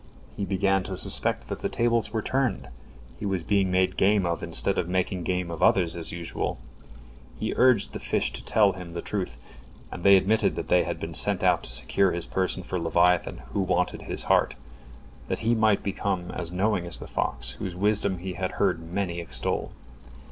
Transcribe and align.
He 0.35 0.45
began 0.45 0.81
to 0.85 0.97
suspect 0.97 1.47
that 1.47 1.61
the 1.61 1.69
tables 1.69 2.11
were 2.11 2.23
turned; 2.23 2.69
he 3.19 3.25
was 3.27 3.43
being 3.43 3.69
made 3.69 3.97
game 3.97 4.25
of 4.25 4.41
instead 4.41 4.79
of 4.79 4.89
making 4.89 5.21
game 5.21 5.51
of 5.51 5.61
others 5.61 5.95
as 5.95 6.11
usual. 6.11 6.57
He 7.39 7.53
urged 7.55 7.93
the 7.93 7.99
fish 7.99 8.33
to 8.33 8.43
tell 8.43 8.71
him 8.73 8.93
the 8.93 9.03
truth, 9.03 9.37
and 9.91 10.01
they 10.03 10.17
admitted 10.17 10.55
that 10.55 10.69
they 10.69 10.85
had 10.85 10.99
been 10.99 11.13
sent 11.13 11.43
out 11.43 11.61
to 11.65 11.71
secure 11.71 12.13
his 12.13 12.25
person 12.25 12.63
for 12.63 12.79
leviathan, 12.79 13.43
who 13.53 13.59
wanted 13.59 14.01
his 14.01 14.23
heart, 14.23 14.55
that 15.27 15.39
he 15.45 15.53
might 15.53 15.83
become 15.83 16.31
as 16.31 16.51
knowing 16.51 16.87
as 16.87 16.97
the 16.97 17.05
fox, 17.05 17.51
whose 17.59 17.75
wisdom 17.75 18.17
he 18.17 18.33
had 18.33 18.53
heard 18.53 18.79
many 18.91 19.19
extol. 19.19 19.71